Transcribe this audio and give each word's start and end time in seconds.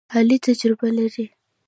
علي 0.15 0.37
تجربه 0.45 0.87
لري. 0.97 1.25